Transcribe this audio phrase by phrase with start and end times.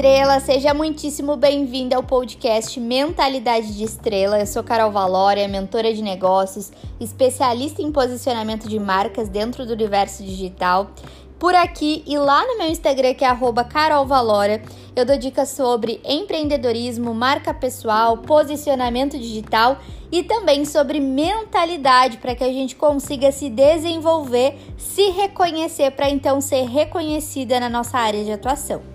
[0.00, 4.40] estrela, seja muitíssimo bem-vinda ao podcast Mentalidade de Estrela.
[4.40, 10.24] Eu sou Carol Valória, mentora de negócios, especialista em posicionamento de marcas dentro do universo
[10.24, 10.92] digital.
[11.38, 13.36] Por aqui e lá no meu Instagram, que é
[13.68, 14.62] carolvalória,
[14.96, 19.80] eu dou dicas sobre empreendedorismo, marca pessoal, posicionamento digital
[20.10, 26.40] e também sobre mentalidade para que a gente consiga se desenvolver, se reconhecer para então
[26.40, 28.89] ser reconhecida na nossa área de atuação.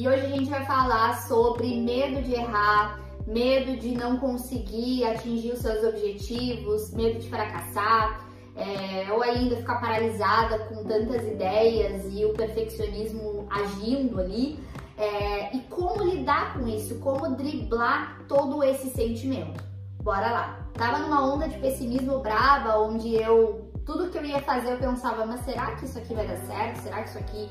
[0.00, 5.52] E hoje a gente vai falar sobre medo de errar, medo de não conseguir atingir
[5.52, 12.24] os seus objetivos, medo de fracassar, é, ou ainda ficar paralisada com tantas ideias e
[12.24, 14.58] o perfeccionismo agindo ali.
[14.96, 19.62] É, e como lidar com isso, como driblar todo esse sentimento.
[20.02, 20.66] Bora lá.
[20.72, 25.26] Tava numa onda de pessimismo brava, onde eu tudo que eu ia fazer eu pensava,
[25.26, 26.76] mas será que isso aqui vai dar certo?
[26.76, 27.50] Será que isso aqui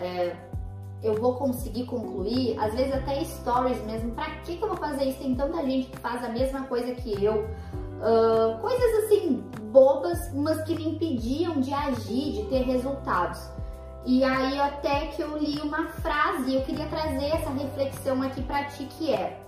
[0.00, 0.36] é,
[1.02, 5.04] eu vou conseguir concluir, às vezes até stories mesmo, pra que, que eu vou fazer
[5.04, 5.18] isso?
[5.18, 10.62] Tem tanta gente que faz a mesma coisa que eu, uh, coisas assim, bobas, mas
[10.62, 13.40] que me impediam de agir, de ter resultados.
[14.04, 18.64] E aí até que eu li uma frase, eu queria trazer essa reflexão aqui pra
[18.64, 19.40] ti que é,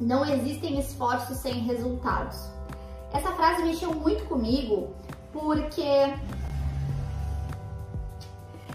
[0.00, 2.38] não existem esforços sem resultados.
[3.12, 4.90] Essa frase mexeu muito comigo
[5.32, 5.82] porque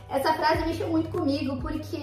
[0.09, 1.97] essa frase mexeu muito comigo porque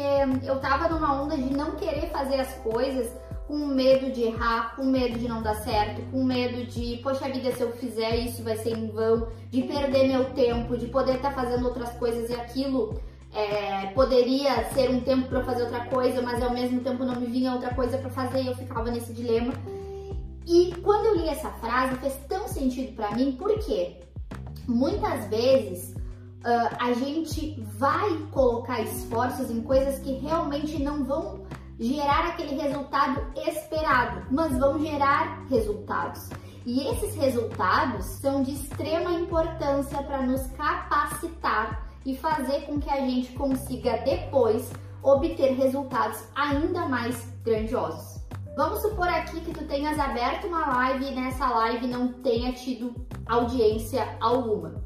[0.45, 3.11] eu tava numa onda de não querer fazer as coisas
[3.49, 7.53] com medo de errar, com medo de não dar certo, com medo de, poxa vida,
[7.53, 11.33] se eu fizer isso vai ser em vão, de perder meu tempo, de poder estar
[11.33, 13.01] tá fazendo outras coisas e aquilo
[13.33, 17.27] é, poderia ser um tempo para fazer outra coisa, mas ao mesmo tempo não me
[17.27, 19.53] vinha outra coisa para fazer e eu ficava nesse dilema.
[20.47, 23.97] E quando eu li essa frase fez tão sentido para mim, porque
[24.67, 25.95] muitas vezes
[26.47, 31.45] uh, a gente vai colocar esforços em coisas que realmente não vão
[31.79, 36.31] gerar aquele resultado esperado, mas vão gerar resultados.
[36.65, 43.01] E esses resultados são de extrema importância para nos capacitar e fazer com que a
[43.01, 44.73] gente consiga depois
[45.03, 48.25] obter resultados ainda mais grandiosos.
[48.57, 52.95] Vamos supor aqui que tu tenhas aberto uma live e nessa live não tenha tido
[53.27, 54.86] audiência alguma.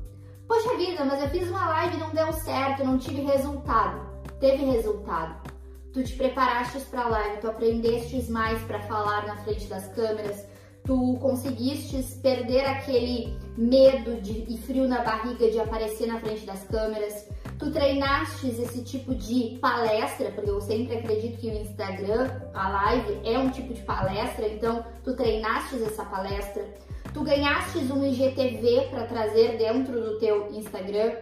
[0.50, 4.04] Poxa vida, mas eu fiz uma live e não deu certo, não tive resultado.
[4.40, 5.48] Teve resultado.
[5.92, 10.44] Tu te preparaste para a live, tu aprendestes mais para falar na frente das câmeras,
[10.82, 16.64] tu conseguiste perder aquele medo de, e frio na barriga de aparecer na frente das
[16.64, 22.68] câmeras, tu treinastes esse tipo de palestra, porque eu sempre acredito que o Instagram, a
[22.70, 26.64] live, é um tipo de palestra, então tu treinastes essa palestra
[27.12, 31.12] tu ganhastes um IGTV para trazer dentro do teu Instagram,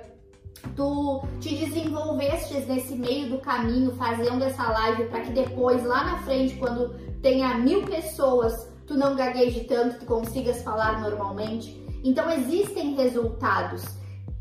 [0.74, 6.18] tu te desenvolvestes nesse meio do caminho fazendo essa live para que depois, lá na
[6.22, 11.82] frente, quando tenha mil pessoas, tu não gagueje tanto, tu consigas falar normalmente.
[12.04, 13.84] Então existem resultados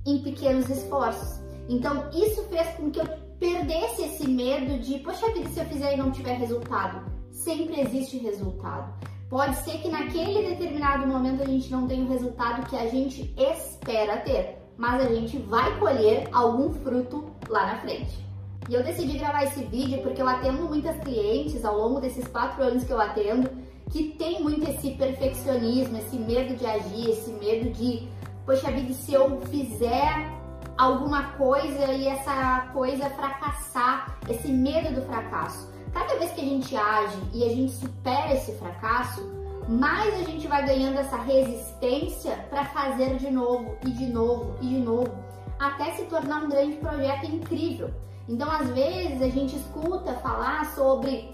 [0.06, 1.40] em pequenos esforços.
[1.70, 3.08] Então isso fez com que eu
[3.40, 7.12] perdesse esse medo de, poxa vida, se eu fizer e não tiver resultado.
[7.32, 8.94] Sempre existe resultado.
[9.30, 13.34] Pode ser que naquele determinado momento a gente não tenha o resultado que a gente
[13.38, 18.26] espera ter, mas a gente vai colher algum fruto lá na frente.
[18.70, 22.64] E eu decidi gravar esse vídeo porque eu atendo muitas clientes ao longo desses quatro
[22.64, 23.50] anos que eu atendo
[23.92, 28.08] que tem muito esse perfeccionismo, esse medo de agir, esse medo de,
[28.46, 30.32] poxa vida, se eu fizer
[30.78, 35.77] alguma coisa e essa coisa fracassar, esse medo do fracasso.
[35.94, 39.22] Cada vez que a gente age e a gente supera esse fracasso,
[39.68, 44.68] mais a gente vai ganhando essa resistência para fazer de novo e de novo e
[44.68, 45.14] de novo,
[45.60, 47.92] até se tornar um grande projeto incrível.
[48.30, 51.34] Então, às vezes, a gente escuta falar sobre,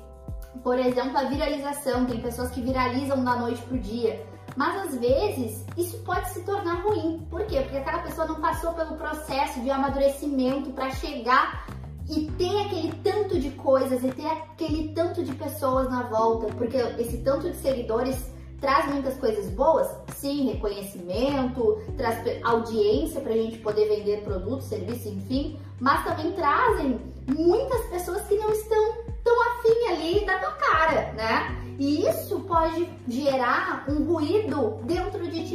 [0.63, 2.05] por exemplo, a viralização.
[2.05, 4.25] Tem pessoas que viralizam da noite pro dia.
[4.55, 7.25] Mas às vezes isso pode se tornar ruim.
[7.29, 7.61] Por quê?
[7.61, 11.62] Porque aquela pessoa não passou pelo processo de amadurecimento para chegar
[12.09, 16.77] e ter aquele tanto de coisas e ter aquele tanto de pessoas na volta, porque
[16.99, 23.57] esse tanto de seguidores traz muitas coisas boas, sim, reconhecimento, traz audiência para a gente
[23.57, 26.97] poder vender produtos, serviços, enfim, mas também trazem
[27.27, 31.63] muitas pessoas que não estão tão afim ali da tua cara, né?
[31.77, 34.97] E isso pode gerar um ruído de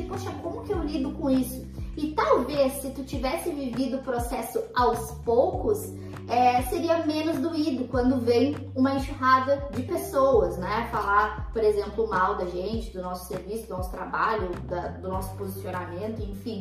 [0.09, 1.67] poxa, como que eu lido com isso?
[1.97, 5.93] E talvez se tu tivesse vivido o processo aos poucos,
[6.29, 10.89] é, seria menos doído quando vem uma enxurrada de pessoas, né?
[10.93, 15.35] Falar, por exemplo, mal da gente, do nosso serviço, do nosso trabalho, da, do nosso
[15.37, 16.61] posicionamento, enfim.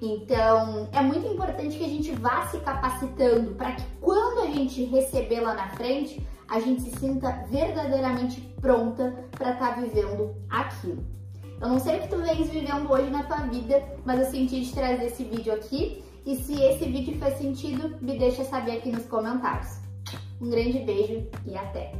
[0.00, 4.84] Então, é muito importante que a gente vá se capacitando para que quando a gente
[4.84, 11.17] receber lá na frente, a gente se sinta verdadeiramente pronta para estar tá vivendo aquilo.
[11.60, 14.60] Eu não sei o que tu vens vivendo hoje na tua vida, mas eu senti
[14.60, 16.04] de trazer esse vídeo aqui.
[16.24, 19.78] E se esse vídeo faz sentido, me deixa saber aqui nos comentários.
[20.40, 21.92] Um grande beijo e até!